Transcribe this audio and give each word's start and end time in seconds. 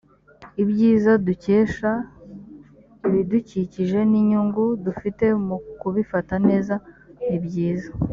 ibyiza 0.63 1.11
dukesha 1.25 1.91
ibidukikije 3.07 3.99
n’inyungu 4.11 4.63
dufite 4.85 5.25
mu 5.45 5.57
kubifata 5.79 6.35
neza 6.47 6.73
ni 7.27 7.37
byiza 7.45 7.89